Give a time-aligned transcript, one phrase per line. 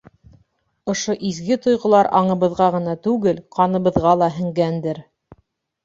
[0.93, 5.09] Ошо изге тойғолар аңыбыҙға ғына түгел, ҡаныбыҙға ла һеңгәндер.